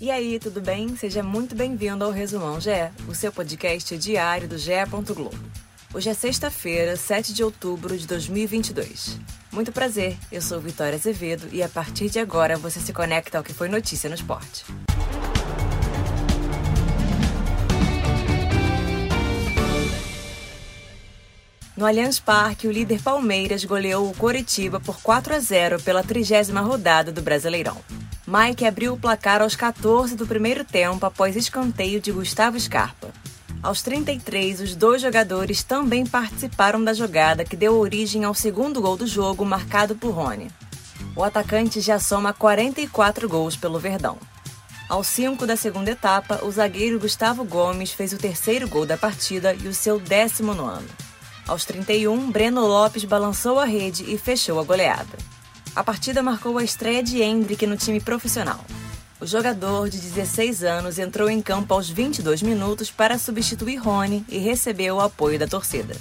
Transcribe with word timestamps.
E 0.00 0.12
aí, 0.12 0.38
tudo 0.38 0.60
bem? 0.60 0.96
Seja 0.96 1.24
muito 1.24 1.56
bem-vindo 1.56 2.04
ao 2.04 2.12
Resumão 2.12 2.60
GE, 2.60 2.70
o 3.08 3.14
seu 3.16 3.32
podcast 3.32 3.98
diário 3.98 4.46
do 4.46 4.56
GE. 4.56 4.70
Globo. 4.88 5.36
Hoje 5.92 6.08
é 6.08 6.14
sexta-feira, 6.14 6.96
7 6.96 7.34
de 7.34 7.42
outubro 7.42 7.98
de 7.98 8.06
2022. 8.06 9.18
Muito 9.50 9.72
prazer, 9.72 10.16
eu 10.30 10.40
sou 10.40 10.60
Vitória 10.60 10.94
Azevedo 10.94 11.48
e 11.50 11.64
a 11.64 11.68
partir 11.68 12.08
de 12.10 12.20
agora 12.20 12.56
você 12.56 12.78
se 12.78 12.92
conecta 12.92 13.38
ao 13.38 13.44
que 13.44 13.52
foi 13.52 13.68
notícia 13.68 14.08
no 14.08 14.14
esporte. 14.14 14.64
No 21.78 21.86
Allianz 21.86 22.18
Parque, 22.18 22.66
o 22.66 22.72
líder 22.72 23.00
Palmeiras 23.00 23.64
goleou 23.64 24.10
o 24.10 24.16
Coritiba 24.16 24.80
por 24.80 25.00
4 25.00 25.36
a 25.36 25.38
0 25.38 25.80
pela 25.80 26.02
trigésima 26.02 26.60
rodada 26.60 27.12
do 27.12 27.22
Brasileirão. 27.22 27.76
Mike 28.26 28.66
abriu 28.66 28.94
o 28.94 28.98
placar 28.98 29.42
aos 29.42 29.54
14 29.54 30.16
do 30.16 30.26
primeiro 30.26 30.64
tempo 30.64 31.06
após 31.06 31.36
escanteio 31.36 32.00
de 32.00 32.10
Gustavo 32.10 32.58
Scarpa. 32.58 33.10
Aos 33.62 33.80
33, 33.80 34.60
os 34.60 34.74
dois 34.74 35.00
jogadores 35.00 35.62
também 35.62 36.04
participaram 36.04 36.82
da 36.82 36.92
jogada 36.92 37.44
que 37.44 37.54
deu 37.54 37.78
origem 37.78 38.24
ao 38.24 38.34
segundo 38.34 38.80
gol 38.80 38.96
do 38.96 39.06
jogo, 39.06 39.44
marcado 39.44 39.94
por 39.94 40.10
Rony. 40.10 40.50
O 41.14 41.22
atacante 41.22 41.80
já 41.80 42.00
soma 42.00 42.32
44 42.32 43.28
gols 43.28 43.54
pelo 43.54 43.78
Verdão. 43.78 44.18
Aos 44.88 45.06
5 45.06 45.46
da 45.46 45.54
segunda 45.54 45.92
etapa, 45.92 46.44
o 46.44 46.50
zagueiro 46.50 46.98
Gustavo 46.98 47.44
Gomes 47.44 47.92
fez 47.92 48.12
o 48.12 48.18
terceiro 48.18 48.66
gol 48.66 48.84
da 48.84 48.96
partida 48.96 49.54
e 49.54 49.68
o 49.68 49.74
seu 49.74 50.00
décimo 50.00 50.54
no 50.54 50.66
ano. 50.66 51.07
Aos 51.48 51.64
31, 51.64 52.30
Breno 52.30 52.66
Lopes 52.66 53.04
balançou 53.04 53.58
a 53.58 53.64
rede 53.64 54.04
e 54.06 54.18
fechou 54.18 54.60
a 54.60 54.62
goleada. 54.62 55.16
A 55.74 55.82
partida 55.82 56.22
marcou 56.22 56.58
a 56.58 56.62
estreia 56.62 57.02
de 57.02 57.22
Hendrick 57.22 57.66
no 57.66 57.74
time 57.74 58.00
profissional. 58.00 58.62
O 59.18 59.26
jogador 59.26 59.88
de 59.88 59.98
16 59.98 60.62
anos 60.62 60.98
entrou 60.98 61.30
em 61.30 61.40
campo 61.40 61.72
aos 61.72 61.88
22 61.88 62.42
minutos 62.42 62.90
para 62.90 63.18
substituir 63.18 63.76
Rony 63.76 64.26
e 64.28 64.36
recebeu 64.36 64.96
o 64.96 65.00
apoio 65.00 65.38
da 65.38 65.46
torcida. 65.46 65.96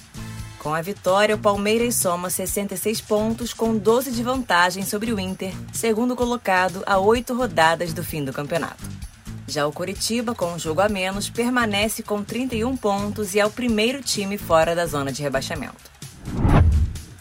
Com 0.59 0.73
a 0.73 0.81
vitória, 0.81 1.35
o 1.35 1.39
Palmeiras 1.39 1.95
soma 1.95 2.29
66 2.29 2.99
pontos, 2.99 3.53
com 3.53 3.77
12 3.77 4.11
de 4.11 4.21
vantagem 4.21 4.83
sobre 4.83 5.13
o 5.13 5.19
Inter, 5.19 5.53
segundo 5.71 6.13
colocado 6.13 6.83
a 6.85 6.99
oito 6.99 7.33
rodadas 7.33 7.93
do 7.93 8.03
fim 8.03 8.21
do 8.21 8.33
campeonato. 8.33 8.96
Já 9.47 9.65
o 9.65 9.71
Coritiba, 9.71 10.35
com 10.35 10.51
um 10.51 10.59
jogo 10.59 10.81
a 10.81 10.89
menos, 10.89 11.29
permanece 11.29 12.03
com 12.03 12.21
31 12.21 12.75
pontos 12.75 13.33
e 13.33 13.39
é 13.39 13.45
o 13.45 13.49
primeiro 13.49 14.01
time 14.01 14.37
fora 14.37 14.75
da 14.75 14.85
zona 14.85 15.09
de 15.09 15.23
rebaixamento. 15.23 15.89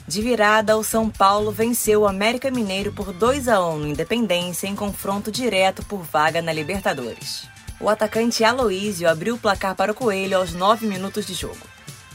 De 0.08 0.20
virada, 0.22 0.77
o 0.77 0.82
São 0.82 1.08
Paulo 1.08 1.52
venceu 1.52 2.00
o 2.00 2.06
América 2.06 2.50
Mineiro 2.50 2.92
por 2.92 3.12
2 3.12 3.47
a 3.47 3.64
1 3.64 3.78
no 3.78 3.86
Independência 3.86 4.66
em 4.66 4.74
confronto 4.74 5.30
direto 5.30 5.84
por 5.84 6.02
vaga 6.02 6.42
na 6.42 6.52
Libertadores. 6.52 7.47
O 7.80 7.88
atacante 7.88 8.42
Aloísio 8.42 9.08
abriu 9.08 9.36
o 9.36 9.38
placar 9.38 9.77
para 9.77 9.92
o 9.92 9.94
Coelho 9.94 10.38
aos 10.38 10.52
9 10.52 10.86
minutos 10.86 11.27
de 11.27 11.34
jogo. 11.34 11.66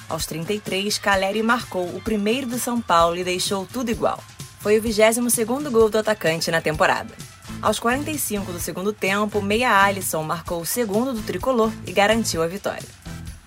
Aos 0.10 0.26
33, 0.26 0.98
Caleri 0.98 1.42
marcou 1.42 1.86
o 1.88 2.02
primeiro 2.02 2.48
do 2.48 2.60
São 2.60 2.82
Paulo 2.82 3.16
e 3.16 3.24
deixou 3.24 3.66
tudo 3.66 3.92
igual. 3.92 4.22
Foi 4.60 4.78
o 4.78 4.82
22º 4.82 5.70
gol 5.70 5.90
do 5.90 5.98
atacante 5.98 6.52
na 6.52 6.60
temporada. 6.60 7.14
Aos 7.62 7.80
45 7.80 8.52
do 8.52 8.60
segundo 8.60 8.92
tempo, 8.92 9.40
Meia 9.40 9.84
Alisson 9.84 10.24
marcou 10.24 10.62
o 10.62 10.66
segundo 10.66 11.14
do 11.14 11.22
tricolor 11.22 11.72
e 11.86 11.92
garantiu 11.92 12.42
a 12.42 12.48
vitória. 12.48 12.88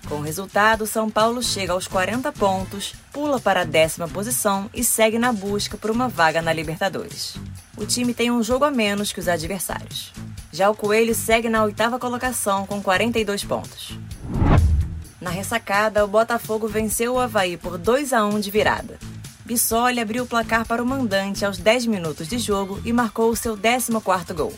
Com 0.09 0.17
o 0.17 0.23
resultado, 0.23 0.87
São 0.87 1.11
Paulo 1.11 1.43
chega 1.43 1.73
aos 1.73 1.89
40 1.89 2.31
pontos, 2.31 2.95
pula 3.12 3.41
para 3.41 3.62
a 3.62 3.65
décima 3.65 4.07
posição 4.07 4.70
e 4.73 4.85
segue 4.85 5.19
na 5.19 5.33
busca 5.33 5.77
por 5.77 5.91
uma 5.91 6.09
vaga 6.09 6.41
na 6.41 6.53
Libertadores. 6.53 7.35
O 7.77 7.85
time 7.85 8.15
tem 8.15 8.31
um 8.31 8.41
jogo 8.41 8.65
a 8.65 8.70
menos 8.70 9.12
que 9.12 9.19
os 9.19 9.27
adversários. 9.27 10.12
Já 10.53 10.70
o 10.70 10.77
Coelho 10.77 11.15
segue 11.15 11.48
na 11.48 11.65
oitava 11.65 11.98
colocação 11.98 12.67
com 12.67 12.81
42 12.81 13.42
pontos. 13.42 13.98
Na 15.20 15.31
ressacada, 15.31 16.05
o 16.05 16.08
Botafogo 16.08 16.69
venceu 16.69 17.14
o 17.14 17.19
Havaí 17.19 17.57
por 17.57 17.77
2 17.77 18.13
a 18.13 18.25
1 18.25 18.39
de 18.39 18.51
virada. 18.52 18.96
Bissoli 19.45 20.01
abriu 20.01 20.25
o 20.25 20.27
placar 20.27 20.67
para 20.67 20.83
o 20.83 20.87
mandante 20.87 21.45
aos 21.45 21.59
10 21.59 21.87
minutos 21.87 22.27
de 22.27 22.39
jogo 22.39 22.81
e 22.83 22.93
marcou 22.95 23.29
o 23.29 23.37
seu 23.37 23.57
14º 23.57 24.33
gol. 24.35 24.55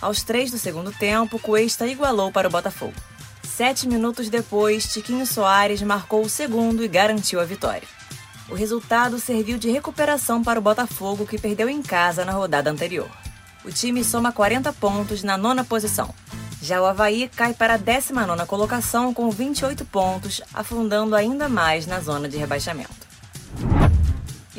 Aos 0.00 0.22
3 0.22 0.52
do 0.52 0.58
segundo 0.58 0.92
tempo, 0.92 1.38
Cuesta 1.38 1.86
igualou 1.86 2.30
para 2.30 2.46
o 2.46 2.50
Botafogo. 2.50 2.94
Sete 3.42 3.88
minutos 3.88 4.30
depois, 4.30 4.90
Tiquinho 4.90 5.26
Soares 5.26 5.82
marcou 5.82 6.22
o 6.22 6.28
segundo 6.28 6.84
e 6.84 6.88
garantiu 6.88 7.40
a 7.40 7.44
vitória. 7.44 7.86
O 8.48 8.54
resultado 8.54 9.18
serviu 9.18 9.58
de 9.58 9.70
recuperação 9.70 10.42
para 10.42 10.58
o 10.58 10.62
Botafogo, 10.62 11.26
que 11.26 11.38
perdeu 11.38 11.68
em 11.68 11.82
casa 11.82 12.24
na 12.24 12.32
rodada 12.32 12.70
anterior. 12.70 13.10
O 13.64 13.70
time 13.70 14.02
soma 14.02 14.32
40 14.32 14.72
pontos 14.74 15.22
na 15.22 15.36
nona 15.36 15.64
posição. 15.64 16.14
Já 16.62 16.80
o 16.80 16.86
Havaí 16.86 17.28
cai 17.28 17.52
para 17.52 17.74
a 17.74 17.76
19 17.76 18.46
colocação 18.46 19.12
com 19.12 19.28
28 19.28 19.84
pontos, 19.84 20.40
afundando 20.54 21.14
ainda 21.16 21.48
mais 21.48 21.86
na 21.86 22.00
zona 22.00 22.28
de 22.28 22.38
rebaixamento. 22.38 22.99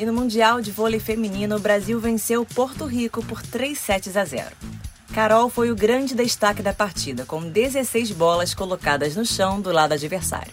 E 0.02 0.04
no 0.04 0.12
Mundial 0.12 0.60
de 0.60 0.72
Vôlei 0.72 0.98
Feminino, 0.98 1.54
o 1.54 1.60
Brasil 1.60 2.00
venceu 2.00 2.44
Porto 2.44 2.84
Rico 2.84 3.24
por 3.24 3.40
3 3.40 3.78
sets 3.78 4.16
a 4.16 4.24
0. 4.24 4.48
Carol 5.14 5.48
foi 5.48 5.70
o 5.70 5.76
grande 5.76 6.12
destaque 6.12 6.60
da 6.60 6.72
partida, 6.72 7.24
com 7.24 7.48
16 7.48 8.10
bolas 8.10 8.52
colocadas 8.52 9.14
no 9.14 9.24
chão 9.24 9.60
do 9.60 9.70
lado 9.70 9.92
adversário. 9.92 10.52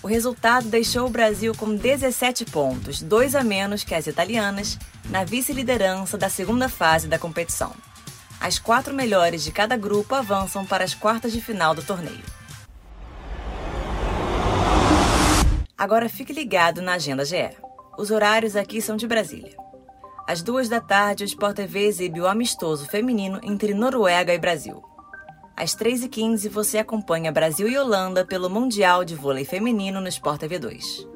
O 0.00 0.06
resultado 0.06 0.68
deixou 0.68 1.08
o 1.08 1.10
Brasil 1.10 1.52
com 1.56 1.74
17 1.74 2.44
pontos, 2.44 3.02
dois 3.02 3.34
a 3.34 3.42
menos 3.42 3.82
que 3.82 3.96
as 3.96 4.06
italianas, 4.06 4.78
na 5.10 5.24
vice-liderança 5.24 6.16
da 6.16 6.28
segunda 6.28 6.68
fase 6.68 7.08
da 7.08 7.18
competição. 7.18 7.74
As 8.40 8.60
quatro 8.60 8.94
melhores 8.94 9.42
de 9.42 9.50
cada 9.50 9.76
grupo 9.76 10.14
avançam 10.14 10.64
para 10.64 10.84
as 10.84 10.94
quartas 10.94 11.32
de 11.32 11.40
final 11.40 11.74
do 11.74 11.82
torneio. 11.82 12.22
Agora 15.76 16.08
fique 16.08 16.32
ligado 16.32 16.80
na 16.80 16.92
Agenda 16.92 17.24
GE. 17.24 17.67
Os 17.98 18.12
horários 18.12 18.54
aqui 18.54 18.80
são 18.80 18.96
de 18.96 19.08
Brasília. 19.08 19.56
Às 20.24 20.40
duas 20.40 20.68
da 20.68 20.80
tarde, 20.80 21.24
o 21.24 21.26
Sport 21.26 21.56
TV 21.56 21.80
exibe 21.80 22.20
o 22.20 22.28
amistoso 22.28 22.86
feminino 22.86 23.40
entre 23.42 23.74
Noruega 23.74 24.32
e 24.32 24.38
Brasil. 24.38 24.80
Às 25.56 25.74
3h15, 25.74 26.48
você 26.48 26.78
acompanha 26.78 27.32
Brasil 27.32 27.66
e 27.66 27.76
Holanda 27.76 28.24
pelo 28.24 28.48
Mundial 28.48 29.04
de 29.04 29.16
Vôlei 29.16 29.44
Feminino 29.44 30.00
no 30.00 30.06
Sport 30.06 30.38
TV 30.38 30.60
2. 30.60 31.08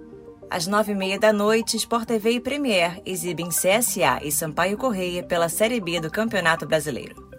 Às 0.51 0.69
9h30 0.69 1.21
da 1.21 1.33
noite, 1.33 1.77
Sport 1.77 2.05
TV 2.05 2.33
e 2.33 2.41
Premier 2.41 3.01
exibem 3.07 3.49
CSA 3.51 4.19
e 4.21 4.33
Sampaio 4.33 4.77
Correia 4.77 5.23
pela 5.23 5.49
Série 5.49 5.81
B 5.81 6.01
do 6.01 6.11
Campeonato 6.11 6.67
Brasileiro. 6.67 7.31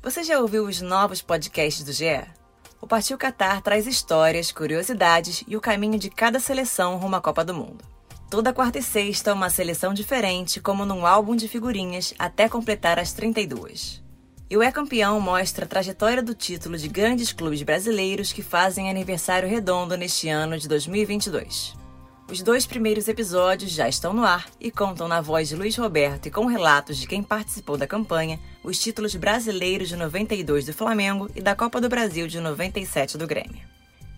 Você 0.00 0.22
já 0.22 0.38
ouviu 0.38 0.64
os 0.64 0.80
novos 0.80 1.20
podcasts 1.20 1.82
do 1.82 1.92
GE? 1.92 2.35
O 2.80 2.86
Partiu 2.86 3.16
Qatar 3.16 3.62
traz 3.62 3.86
histórias, 3.86 4.52
curiosidades 4.52 5.42
e 5.46 5.56
o 5.56 5.60
caminho 5.60 5.98
de 5.98 6.10
cada 6.10 6.38
seleção 6.38 6.96
rumo 6.96 7.16
à 7.16 7.20
Copa 7.20 7.44
do 7.44 7.54
Mundo. 7.54 7.84
Toda 8.28 8.52
quarta 8.52 8.78
e 8.78 8.82
sexta, 8.82 9.32
uma 9.32 9.48
seleção 9.48 9.94
diferente, 9.94 10.60
como 10.60 10.84
num 10.84 11.06
álbum 11.06 11.36
de 11.36 11.48
figurinhas, 11.48 12.12
até 12.18 12.48
completar 12.48 12.98
as 12.98 13.12
32. 13.12 14.02
E 14.48 14.56
o 14.56 14.62
É 14.62 14.70
Campeão 14.70 15.20
mostra 15.20 15.64
a 15.64 15.68
trajetória 15.68 16.22
do 16.22 16.34
título 16.34 16.76
de 16.76 16.88
grandes 16.88 17.32
clubes 17.32 17.62
brasileiros 17.62 18.32
que 18.32 18.42
fazem 18.42 18.90
aniversário 18.90 19.48
redondo 19.48 19.96
neste 19.96 20.28
ano 20.28 20.58
de 20.58 20.68
2022. 20.68 21.85
Os 22.28 22.42
dois 22.42 22.66
primeiros 22.66 23.06
episódios 23.06 23.70
já 23.70 23.88
estão 23.88 24.12
no 24.12 24.24
ar 24.24 24.48
e 24.60 24.68
contam 24.70 25.06
na 25.06 25.20
voz 25.20 25.48
de 25.48 25.54
Luiz 25.54 25.76
Roberto 25.76 26.26
e 26.26 26.30
com 26.30 26.46
relatos 26.46 26.96
de 26.96 27.06
quem 27.06 27.22
participou 27.22 27.76
da 27.76 27.86
campanha 27.86 28.40
os 28.64 28.80
títulos 28.80 29.14
brasileiros 29.14 29.88
de 29.88 29.94
92 29.94 30.66
do 30.66 30.72
Flamengo 30.72 31.30
e 31.36 31.40
da 31.40 31.54
Copa 31.54 31.80
do 31.80 31.88
Brasil 31.88 32.26
de 32.26 32.40
97 32.40 33.16
do 33.16 33.28
Grêmio. 33.28 33.64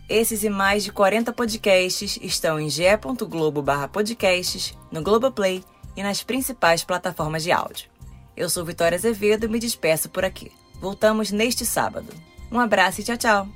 Esses 0.08 0.42
e 0.42 0.48
mais 0.48 0.84
de 0.84 0.90
40 0.90 1.34
podcasts 1.34 2.18
estão 2.22 2.58
em 2.58 2.70
ge.globo/podcasts, 2.70 4.74
no 4.90 5.02
Globoplay 5.02 5.62
e 5.94 6.02
nas 6.02 6.22
principais 6.22 6.82
plataformas 6.82 7.42
de 7.42 7.52
áudio. 7.52 7.90
Eu 8.34 8.48
sou 8.48 8.64
Vitória 8.64 8.96
Azevedo 8.96 9.44
e 9.44 9.48
me 9.48 9.58
despeço 9.58 10.08
por 10.08 10.24
aqui. 10.24 10.50
Voltamos 10.80 11.30
neste 11.30 11.66
sábado. 11.66 12.08
Um 12.50 12.58
abraço 12.58 13.02
e 13.02 13.04
tchau, 13.04 13.18
tchau! 13.18 13.46